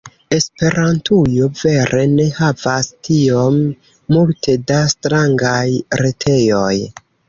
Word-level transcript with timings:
Esperantujo 0.35 1.49
vere 1.59 2.07
ne 2.15 2.25
havas 2.39 2.91
tiom 3.11 3.63
multe 4.17 4.59
da 4.75 4.85
strangaj 4.99 5.67
retejoj. 6.07 6.79